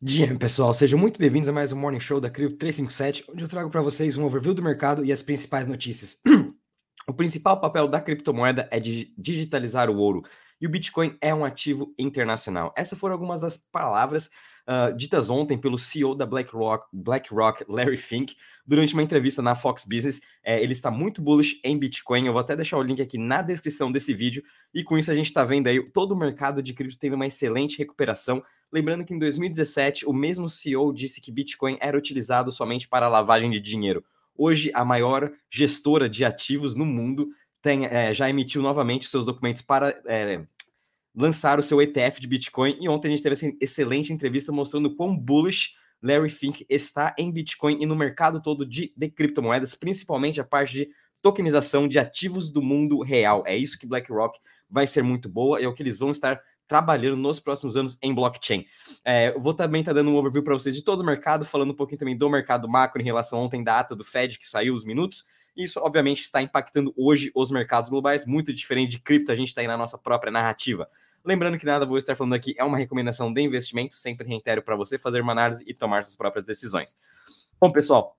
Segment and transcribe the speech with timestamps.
[0.00, 3.48] Dia, pessoal, sejam muito bem-vindos a mais um Morning Show da Cripto 357, onde eu
[3.48, 6.18] trago para vocês um overview do mercado e as principais notícias.
[7.08, 10.22] o principal papel da criptomoeda é de digitalizar o ouro,
[10.60, 12.72] e o Bitcoin é um ativo internacional.
[12.76, 14.30] Essas foram algumas das palavras
[14.66, 18.34] uh, ditas ontem pelo CEO da BlackRock, BlackRock, Larry Fink,
[18.66, 20.20] durante uma entrevista na Fox Business.
[20.42, 22.26] É, ele está muito bullish em Bitcoin.
[22.26, 24.42] Eu vou até deixar o link aqui na descrição desse vídeo.
[24.74, 27.26] E com isso a gente está vendo aí todo o mercado de cripto tendo uma
[27.26, 28.42] excelente recuperação.
[28.72, 33.50] Lembrando que em 2017 o mesmo CEO disse que Bitcoin era utilizado somente para lavagem
[33.50, 34.04] de dinheiro.
[34.36, 37.28] Hoje, a maior gestora de ativos no mundo
[37.60, 40.44] tem, é, já emitiu novamente seus documentos para é,
[41.18, 42.78] lançar o seu ETF de Bitcoin.
[42.80, 47.32] E ontem a gente teve essa excelente entrevista mostrando quão bullish Larry Fink está em
[47.32, 50.88] Bitcoin e no mercado todo de, de criptomoedas, principalmente a parte de
[51.20, 53.42] tokenização de ativos do mundo real.
[53.44, 54.38] É isso que BlackRock
[54.70, 58.14] vai ser muito boa, é o que eles vão estar trabalhando nos próximos anos em
[58.14, 58.64] blockchain.
[59.04, 61.72] É, vou também estar tá dando um overview para vocês de todo o mercado, falando
[61.72, 64.72] um pouquinho também do mercado macro em relação ontem da ata do Fed que saiu
[64.72, 65.24] os minutos.
[65.58, 69.60] Isso, obviamente, está impactando hoje os mercados globais, muito diferente de cripto, a gente está
[69.60, 70.88] aí na nossa própria narrativa.
[71.24, 74.76] Lembrando que nada vou estar falando aqui é uma recomendação de investimento, sempre reitero para
[74.76, 76.96] você fazer uma análise e tomar suas próprias decisões.
[77.60, 78.16] Bom, pessoal,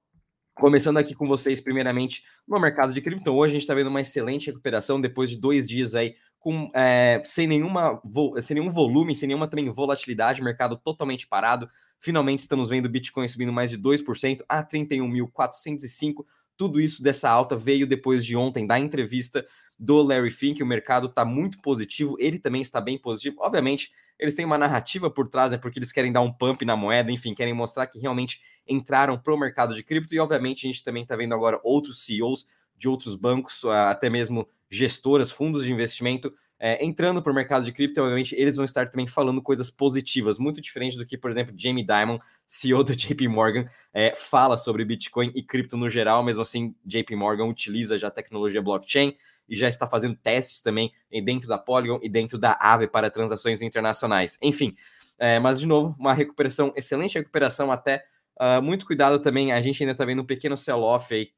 [0.60, 3.32] Começando aqui com vocês, primeiramente, no mercado de cripto.
[3.32, 7.22] Hoje a gente está vendo uma excelente recuperação depois de dois dias aí com, é,
[7.24, 8.02] sem, nenhuma,
[8.42, 11.70] sem nenhum volume, sem nenhuma também volatilidade, mercado totalmente parado.
[11.98, 16.26] Finalmente estamos vendo o Bitcoin subindo mais de 2% a 31.405.
[16.60, 19.48] Tudo isso dessa alta veio depois de ontem da entrevista
[19.80, 20.62] do Larry Fink.
[20.62, 23.38] O mercado está muito positivo, ele também está bem positivo.
[23.40, 26.66] Obviamente, eles têm uma narrativa por trás, é né, porque eles querem dar um pump
[26.66, 30.14] na moeda, enfim, querem mostrar que realmente entraram para o mercado de cripto.
[30.14, 32.46] E, obviamente, a gente também está vendo agora outros CEOs
[32.78, 37.72] de outros bancos, até mesmo gestoras, fundos de investimento, é, entrando para o mercado de
[37.72, 41.54] cripto, obviamente, eles vão estar também falando coisas positivas, muito diferente do que, por exemplo,
[41.58, 46.22] Jamie Dimon, CEO da JP Morgan, é, fala sobre Bitcoin e cripto no geral.
[46.22, 49.16] Mesmo assim, JP Morgan utiliza já a tecnologia blockchain
[49.48, 50.92] e já está fazendo testes também
[51.24, 54.38] dentro da Polygon e dentro da Aave para transações internacionais.
[54.42, 54.76] Enfim,
[55.18, 58.04] é, mas de novo, uma recuperação, excelente recuperação até.
[58.40, 61.32] Uh, muito cuidado também, a gente ainda está vendo um pequeno sell-off aí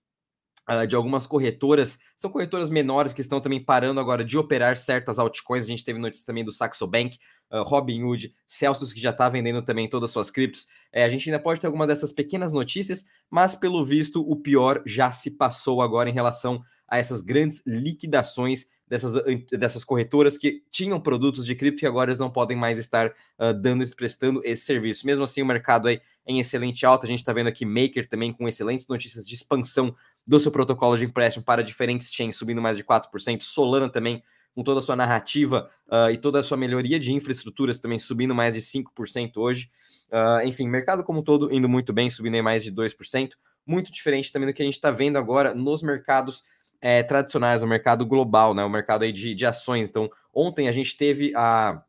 [0.87, 5.65] de algumas corretoras, são corretoras menores que estão também parando agora de operar certas altcoins.
[5.65, 7.17] A gente teve notícia também do Saxo Bank,
[7.51, 10.65] uh, Robinhood, Celsius, que já está vendendo também todas as suas criptos.
[10.91, 14.81] É, a gente ainda pode ter algumas dessas pequenas notícias, mas pelo visto o pior
[14.85, 20.99] já se passou agora em relação a essas grandes liquidações dessas, dessas corretoras que tinham
[20.99, 23.07] produtos de cripto e agora eles não podem mais estar
[23.39, 25.05] uh, dando, prestando esse serviço.
[25.07, 27.05] Mesmo assim, o mercado aí em excelente alta.
[27.05, 29.95] A gente está vendo aqui Maker também com excelentes notícias de expansão
[30.27, 33.41] do seu protocolo de empréstimo para diferentes chains, subindo mais de 4%.
[33.41, 34.21] Solana também
[34.53, 38.35] com toda a sua narrativa uh, e toda a sua melhoria de infraestruturas também subindo
[38.35, 39.71] mais de 5% hoje.
[40.11, 43.29] Uh, enfim, mercado como um todo indo muito bem, subindo mais de 2%.
[43.65, 46.43] Muito diferente também do que a gente está vendo agora nos mercados
[46.81, 48.63] é, tradicionais, no mercado global, né?
[48.63, 49.89] O mercado aí de, de ações.
[49.89, 51.83] Então, ontem a gente teve a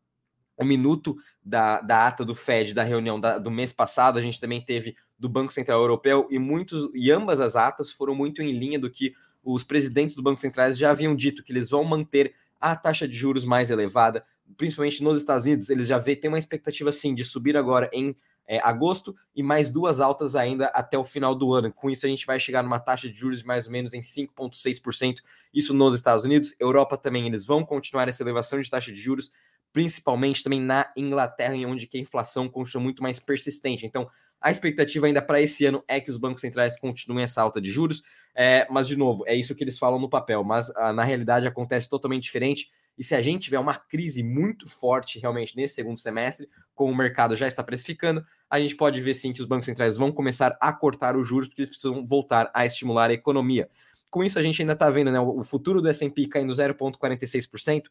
[0.54, 4.40] o minuto da, da ata do Fed da reunião da, do mês passado, a gente
[4.40, 8.52] também teve do Banco Central Europeu e muitos e ambas as atas foram muito em
[8.52, 12.34] linha do que os presidentes do Banco Centrais já haviam dito que eles vão manter
[12.60, 14.24] a taxa de juros mais elevada,
[14.56, 18.14] principalmente nos Estados Unidos, eles já vê, tem uma expectativa sim de subir agora em
[18.52, 21.72] é, agosto e mais duas altas ainda até o final do ano.
[21.72, 25.20] Com isso, a gente vai chegar numa taxa de juros mais ou menos em 5,6%.
[25.54, 26.54] Isso nos Estados Unidos.
[26.60, 29.32] Europa também, eles vão continuar essa elevação de taxa de juros
[29.72, 33.86] principalmente também na Inglaterra, em onde a inflação continua muito mais persistente.
[33.86, 34.06] Então,
[34.38, 37.70] a expectativa ainda para esse ano é que os bancos centrais continuem essa alta de
[37.70, 38.02] juros,
[38.34, 41.46] é, mas, de novo, é isso que eles falam no papel, mas ah, na realidade
[41.46, 42.68] acontece totalmente diferente.
[42.96, 46.96] E se a gente tiver uma crise muito forte realmente nesse segundo semestre, como o
[46.96, 50.56] mercado já está precificando, a gente pode ver sim que os bancos centrais vão começar
[50.60, 53.68] a cortar os juros, porque eles precisam voltar a estimular a economia.
[54.10, 57.84] Com isso, a gente ainda está vendo né, o futuro do SP caindo 0,46%,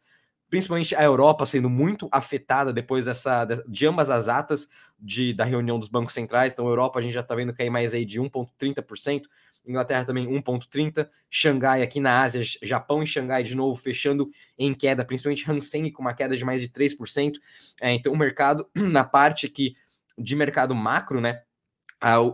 [0.52, 4.68] principalmente a Europa sendo muito afetada depois dessa de ambas as atas
[5.00, 6.54] de, da reunião dos bancos centrais.
[6.54, 9.24] Então, a Europa a gente já está vendo cair mais aí de 1,30%,
[9.66, 15.06] Inglaterra também 1,30%, Xangai aqui na Ásia, Japão e Xangai de novo fechando em queda,
[15.06, 17.34] principalmente Hang com uma queda de mais de 3%.
[17.80, 19.76] É, então, o mercado, na parte aqui
[20.18, 21.42] de mercado macro, né?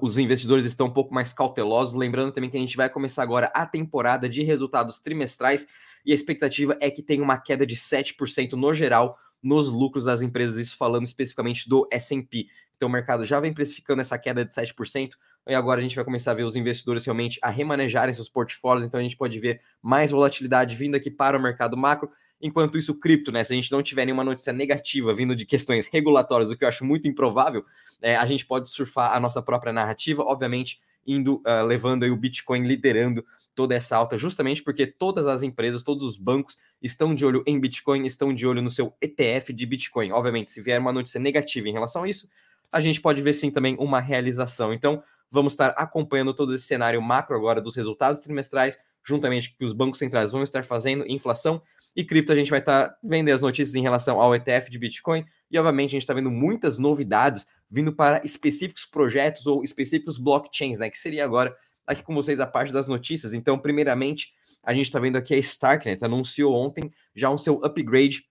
[0.01, 3.51] os investidores estão um pouco mais cautelosos, lembrando também que a gente vai começar agora
[3.53, 5.67] a temporada de resultados trimestrais
[6.05, 10.21] e a expectativa é que tenha uma queda de 7% no geral nos lucros das
[10.21, 12.47] empresas, isso falando especificamente do S&P.
[12.75, 15.11] Então o mercado já vem precificando essa queda de 7%,
[15.47, 18.85] e agora a gente vai começar a ver os investidores realmente a remanejarem seus portfólios,
[18.85, 22.09] então a gente pode ver mais volatilidade vindo aqui para o mercado macro,
[22.41, 23.43] Enquanto isso, cripto, né?
[23.43, 26.67] Se a gente não tiver nenhuma notícia negativa vindo de questões regulatórias, o que eu
[26.67, 27.65] acho muito improvável,
[28.01, 32.17] é, a gente pode surfar a nossa própria narrativa, obviamente, indo, uh, levando aí o
[32.17, 37.25] Bitcoin liderando toda essa alta, justamente porque todas as empresas, todos os bancos estão de
[37.25, 40.11] olho em Bitcoin, estão de olho no seu ETF de Bitcoin.
[40.11, 42.29] Obviamente, se vier uma notícia negativa em relação a isso,
[42.71, 44.71] a gente pode ver sim também uma realização.
[44.71, 49.57] Então, vamos estar acompanhando todo esse cenário macro agora dos resultados trimestrais, juntamente com o
[49.59, 51.61] que os bancos centrais vão estar fazendo, inflação
[51.95, 52.31] e cripto.
[52.31, 55.89] A gente vai estar vendo as notícias em relação ao ETF de Bitcoin e, obviamente,
[55.89, 60.89] a gente está vendo muitas novidades vindo para específicos projetos ou específicos blockchains, né?
[60.89, 63.33] Que seria agora aqui com vocês a parte das notícias.
[63.33, 64.33] Então, primeiramente,
[64.63, 68.23] a gente está vendo aqui a Starknet anunciou ontem já um seu upgrade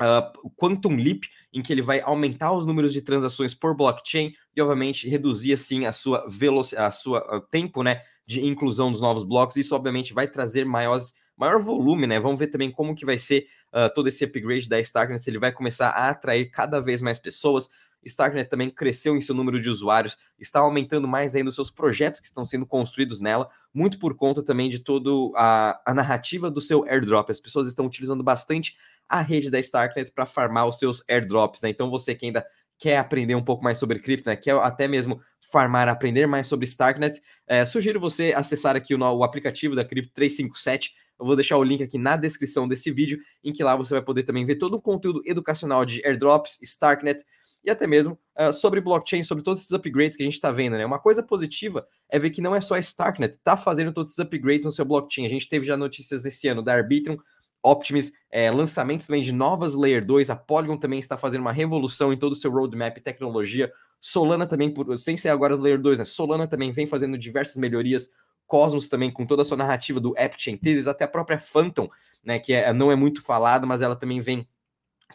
[0.00, 4.60] uh, Quantum Leap, em que ele vai aumentar os números de transações por blockchain e,
[4.60, 9.24] obviamente, reduzir assim a sua velocidade, a sua uh, tempo, né, de inclusão dos novos
[9.24, 9.56] blocos.
[9.56, 12.20] Isso, obviamente, vai trazer maiores maior volume, né?
[12.20, 15.38] Vamos ver também como que vai ser uh, todo esse upgrade da Starknet, se ele
[15.38, 17.70] vai começar a atrair cada vez mais pessoas.
[18.04, 22.20] Starknet também cresceu em seu número de usuários, está aumentando mais ainda os seus projetos
[22.20, 26.60] que estão sendo construídos nela, muito por conta também de toda a, a narrativa do
[26.60, 27.30] seu airdrop.
[27.30, 28.76] As pessoas estão utilizando bastante
[29.08, 31.68] a rede da Starknet para farmar os seus airdrops, né?
[31.68, 32.44] Então você que ainda
[32.80, 34.34] quer aprender um pouco mais sobre cripto, né?
[34.34, 35.20] Quer até mesmo
[35.52, 40.12] farmar, aprender mais sobre Starknet, é, sugiro você acessar aqui o, o aplicativo da Cripto
[40.14, 40.94] 357.
[41.18, 44.02] Eu vou deixar o link aqui na descrição desse vídeo, em que lá você vai
[44.02, 47.22] poder também ver todo o conteúdo educacional de airdrops, Starknet,
[47.62, 50.76] e até mesmo uh, sobre blockchain, sobre todos esses upgrades que a gente está vendo,
[50.76, 50.84] né?
[50.84, 54.24] Uma coisa positiva é ver que não é só a Starknet está fazendo todos esses
[54.24, 55.26] upgrades no seu blockchain.
[55.26, 57.18] A gente teve já notícias nesse ano da Arbitrum,
[57.62, 62.12] Optimus, é, lançamento também de novas Layer 2, a Polygon também está fazendo uma revolução
[62.12, 63.70] em todo o seu roadmap e tecnologia.
[64.00, 66.04] Solana também, por, sem ser agora as Layer 2, né?
[66.06, 68.10] Solana também vem fazendo diversas melhorias.
[68.46, 71.88] Cosmos também, com toda a sua narrativa do AppChain Thesis, até a própria Phantom,
[72.24, 72.38] né?
[72.38, 74.48] Que é, não é muito falada, mas ela também vem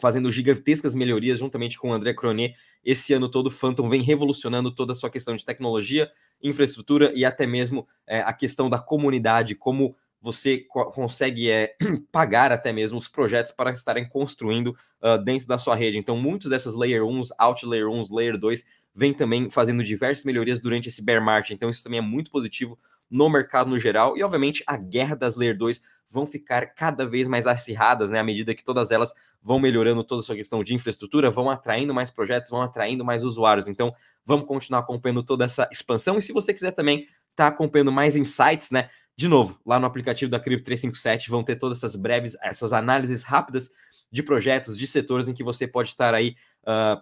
[0.00, 2.54] fazendo gigantescas melhorias juntamente com o André Cronier.
[2.84, 6.10] Esse ano todo, o Phantom vem revolucionando toda a sua questão de tecnologia,
[6.42, 11.76] infraestrutura e até mesmo é, a questão da comunidade, como você co consegue é,
[12.10, 15.98] pagar até mesmo os projetos para estarem construindo uh, dentro da sua rede.
[15.98, 18.64] Então, muitos dessas Layer 1s, Out Layer 1s, Layer 2,
[18.94, 21.50] vem também fazendo diversas melhorias durante esse bear market.
[21.50, 22.78] Então, isso também é muito positivo
[23.10, 24.16] no mercado no geral.
[24.16, 28.18] E, obviamente, a guerra das Layer 2 vão ficar cada vez mais acirradas, né?
[28.18, 29.12] À medida que todas elas
[29.42, 33.24] vão melhorando toda a sua questão de infraestrutura, vão atraindo mais projetos, vão atraindo mais
[33.24, 33.68] usuários.
[33.68, 33.92] Então,
[34.24, 36.18] vamos continuar acompanhando toda essa expansão.
[36.18, 38.88] E se você quiser também estar tá acompanhando mais insights, né?
[39.16, 43.22] De novo, lá no aplicativo da Cripto 357 vão ter todas essas breves, essas análises
[43.22, 43.70] rápidas
[44.10, 47.00] de projetos, de setores em que você pode estar aí uh,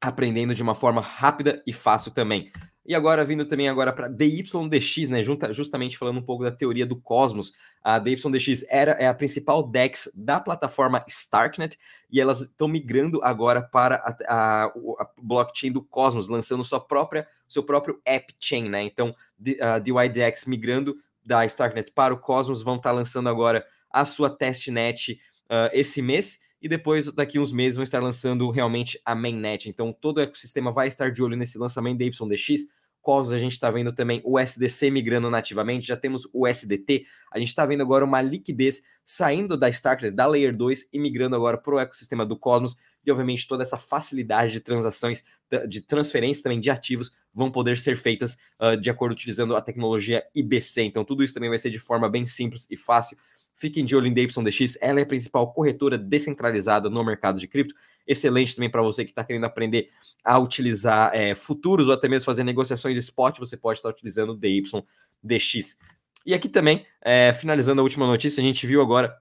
[0.00, 2.50] aprendendo de uma forma rápida e fácil também.
[2.86, 6.86] E agora vindo também agora para DYDX, né, junta, justamente falando um pouco da teoria
[6.86, 7.52] do cosmos.
[7.84, 11.78] A DYDX era é a principal DEX da plataforma Starknet
[12.10, 17.28] e elas estão migrando agora para a, a, a, blockchain do Cosmos, lançando sua própria
[17.46, 18.82] seu próprio app chain, né?
[18.82, 19.14] Então,
[19.60, 25.20] a DYDX migrando da Starknet para o Cosmos vão estar lançando agora a sua testnet
[25.50, 29.68] uh, esse mês e depois, daqui uns meses, vão estar lançando realmente a mainnet.
[29.68, 32.66] Então, todo o ecossistema vai estar de olho nesse lançamento da YDX.
[33.00, 37.38] Cosmos, a gente está vendo também o SDC migrando nativamente, já temos o SDT, a
[37.38, 41.56] gente está vendo agora uma liquidez saindo da Starknet, da Layer 2 e migrando agora
[41.56, 45.24] para o ecossistema do Cosmos, e obviamente toda essa facilidade de transações,
[45.66, 50.22] de transferência também de ativos vão poder ser feitas uh, de acordo utilizando a tecnologia
[50.34, 50.82] IBC.
[50.82, 53.16] Então tudo isso também vai ser de forma bem simples e fácil.
[53.60, 57.74] Fiquem de olho em DYDX, ela é a principal corretora descentralizada no mercado de cripto.
[58.06, 59.90] Excelente também para você que está querendo aprender
[60.24, 64.34] a utilizar é, futuros ou até mesmo fazer negociações spot, você pode estar utilizando o
[64.34, 65.78] DYDX.
[66.24, 69.14] E aqui também, é, finalizando a última notícia, a gente viu agora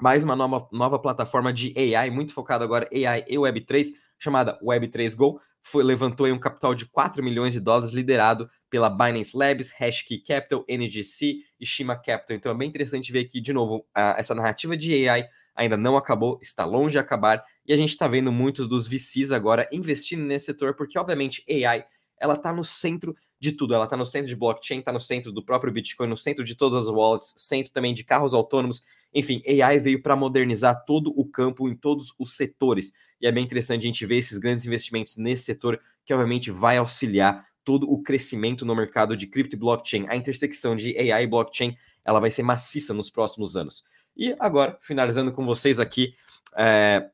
[0.00, 5.14] mais uma nova, nova plataforma de AI, muito focada agora AI e Web3, chamada Web3
[5.14, 5.38] Go,
[5.68, 10.64] foi, levantou um capital de 4 milhões de dólares, liderado pela Binance Labs, Hashkey Capital,
[10.68, 12.36] NGC e Shima Capital.
[12.36, 15.96] Então é bem interessante ver aqui, de novo, a, essa narrativa de AI ainda não
[15.96, 20.22] acabou, está longe de acabar, e a gente está vendo muitos dos VCs agora investindo
[20.22, 21.84] nesse setor, porque obviamente AI
[22.20, 23.74] ela está no centro de tudo.
[23.74, 26.54] Ela está no centro de blockchain, está no centro do próprio Bitcoin, no centro de
[26.54, 28.82] todas as wallets, centro também de carros autônomos.
[29.12, 32.92] Enfim, AI veio para modernizar todo o campo em todos os setores.
[33.20, 36.76] E é bem interessante a gente ver esses grandes investimentos nesse setor, que obviamente vai
[36.76, 40.06] auxiliar todo o crescimento no mercado de cripto e blockchain.
[40.08, 43.84] A intersecção de AI e blockchain ela vai ser maciça nos próximos anos.
[44.16, 46.14] E agora, finalizando com vocês aqui,
[46.56, 47.10] é,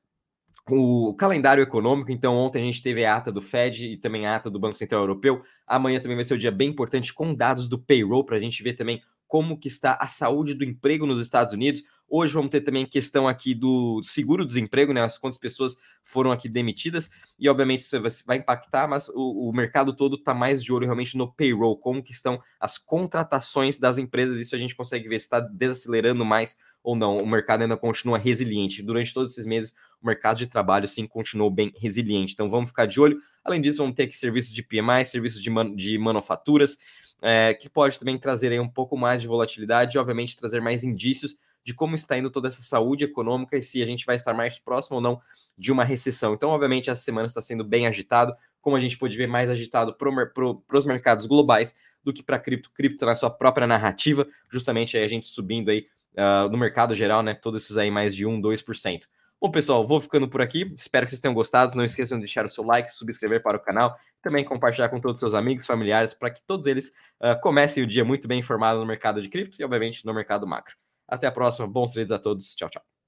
[0.78, 4.36] o calendário econômico, então ontem a gente teve a ata do Fed e também a
[4.36, 5.42] ata do Banco Central Europeu.
[5.66, 8.62] Amanhã também vai ser um dia bem importante com dados do payroll para a gente
[8.62, 11.82] ver também como que está a saúde do emprego nos Estados Unidos.
[12.14, 15.00] Hoje vamos ter também questão aqui do seguro-desemprego, né?
[15.00, 19.96] As quantas pessoas foram aqui demitidas, e obviamente isso vai impactar, mas o, o mercado
[19.96, 24.38] todo está mais de olho realmente no payroll, como que estão as contratações das empresas.
[24.38, 27.16] Isso a gente consegue ver se está desacelerando mais ou não.
[27.16, 28.82] O mercado ainda continua resiliente.
[28.82, 32.34] Durante todos esses meses, o mercado de trabalho sim continuou bem resiliente.
[32.34, 33.18] Então vamos ficar de olho.
[33.42, 36.76] Além disso, vamos ter aqui serviços de PMI, serviços de, man de manufaturas,
[37.22, 40.84] é, que pode também trazer aí um pouco mais de volatilidade e, obviamente, trazer mais
[40.84, 44.34] indícios de como está indo toda essa saúde econômica e se a gente vai estar
[44.34, 45.20] mais próximo ou não
[45.56, 46.34] de uma recessão.
[46.34, 49.94] Então, obviamente, essa semana está sendo bem agitado, como a gente pode ver, mais agitado
[49.94, 52.70] para pro, os mercados globais do que para cripto.
[52.72, 57.22] Cripto na sua própria narrativa, justamente aí a gente subindo aí uh, no mercado geral,
[57.22, 57.34] né?
[57.34, 59.02] Todos esses aí mais de 1, 2%.
[59.40, 60.72] Bom, pessoal, vou ficando por aqui.
[60.76, 61.74] Espero que vocês tenham gostado.
[61.74, 65.16] Não esqueçam de deixar o seu like, subscrever para o canal, também compartilhar com todos
[65.16, 68.78] os seus amigos, familiares, para que todos eles uh, comecem o dia muito bem informado
[68.78, 70.76] no mercado de cripto e, obviamente, no mercado macro.
[71.08, 71.66] Até a próxima.
[71.66, 72.54] Bons trades a todos.
[72.56, 73.01] Tchau, tchau.